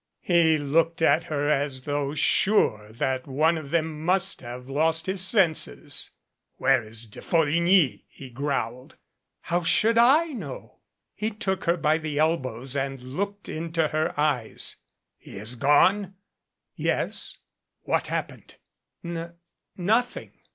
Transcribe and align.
He 0.23 0.57
looked 0.57 1.03
at 1.03 1.25
her 1.25 1.47
as 1.47 1.83
though 1.83 2.15
sure 2.15 2.91
that 2.91 3.27
one 3.27 3.55
of 3.55 3.69
them 3.69 4.03
must 4.03 4.41
have 4.41 4.67
lost 4.67 5.05
his 5.05 5.21
senses. 5.23 6.09
"Where 6.57 6.83
is 6.83 7.05
De 7.05 7.21
Folligny?" 7.21 8.05
he 8.07 8.31
growled. 8.31 8.95
"How 9.41 9.61
should 9.61 9.99
I 9.99 10.29
know?" 10.33 10.79
He 11.13 11.29
took 11.29 11.65
her 11.65 11.77
by 11.77 11.99
the 11.99 12.17
elbows 12.17 12.75
and 12.75 12.99
looked 12.99 13.47
into 13.47 13.89
her 13.89 14.19
eyes. 14.19 14.77
"He 15.19 15.37
has 15.37 15.53
gone?" 15.53 16.15
"Yes." 16.75 17.37
"What 17.83 18.07
happened?" 18.07 18.55
"N 19.05 19.33
nothing." 19.77 20.31